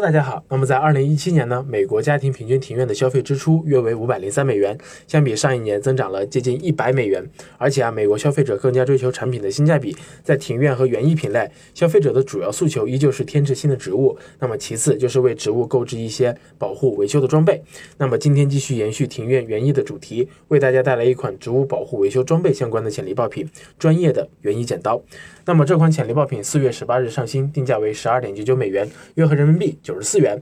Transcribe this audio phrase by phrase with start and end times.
[0.00, 0.44] 大家好。
[0.48, 4.78] 那么在二零一七年呢，美国家庭平均庭院的消费支出约为五百零三美元，
[5.08, 7.28] 相比上一年增长了接近一百美元。
[7.56, 17.60] 而且啊，美国消费者更加追求产品的性价比，在庭院和园艺品类，消费者的主要诉求依旧是添置新的植物，那么其次就是为植物购置一些保护维修的装备。
[17.96, 23.48] 那么今天继续延续庭院园艺的主题，为大家带来一款植物保护维修装备相关的潜力爆品——
[23.80, 25.02] 专业的园艺剪刀。
[25.44, 30.38] 那么这款潜力爆品四月十八日上新，定价为十二点九九美元，约合人民币九十四元。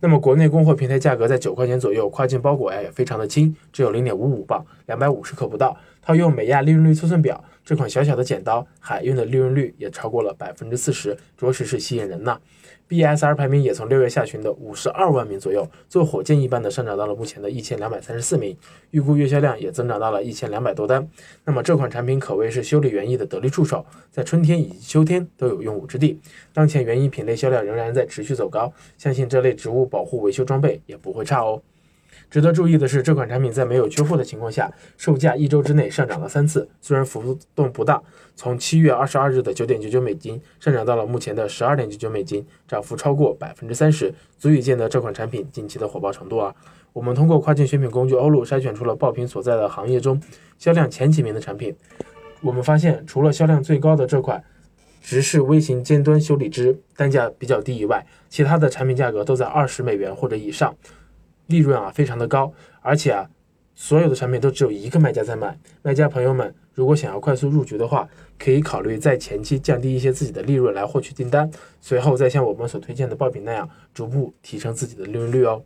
[0.00, 5.76] 那么国内供货平台价格在九块钱左右，跨境包裹呀也非常的轻，只有零点五五磅，两百五十克不到。
[6.00, 12.38] 套用美亚利润率测算表，这款小小的剪刀海运的利润率也超过了百分之四十，着实是吸引人呐。
[12.88, 18.56] BSR 排名也从六月下旬的五十二万名左右，做火箭一般的上涨到了目前的一千两百三十四名，
[18.92, 21.04] 预估月销量也增长到了一千两百多单。
[21.44, 26.20] 那么这款产品可谓是修理园艺的得力助手，在春天以及秋天都有用武之地。
[26.52, 31.60] 当前园艺品类销量仍然在持续走高，相信这类植物保护维修装备也不会差哦。
[32.30, 38.02] 值得注意的是，这款产品在没有缺货的情况下，售价一周之内上涨了三次，虽然浮动不大，
[38.34, 46.54] 从七月二十二日的九点九九美金上涨到了目前的十二点九九美金，涨幅超过百分之三十，足以见得这款产品近期的火爆程度啊！
[46.92, 50.20] 我们通过跨境选品工具欧路筛选出了爆品所在的行业中
[50.58, 51.76] 销量前几名的产品，
[52.40, 54.42] 我们发现，除了销量最高的这款
[55.02, 60.74] 直式微型尖端修理支单价比较低以外，其他的产品价格都在二十美元或者以上。
[61.46, 63.28] 利润啊非常的高，而且啊，
[63.74, 65.58] 所有的产品都只有一个卖家在卖。
[65.82, 75.62] 卖家朋友们，如果想要快速入局的话，可以考虑在前期降低一些自己的利润来获取订单，随后再像我们所推荐的爆品那样，逐步提升自己的利润率哦。